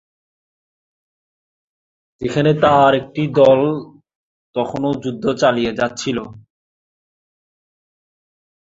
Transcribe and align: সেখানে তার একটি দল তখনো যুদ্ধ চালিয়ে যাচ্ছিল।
সেখানে 2.21 2.51
তার 2.63 2.91
একটি 3.01 3.23
দল 3.39 3.59
তখনো 4.55 4.87
যুদ্ধ 5.03 5.23
চালিয়ে 5.41 5.71
যাচ্ছিল। 5.79 6.17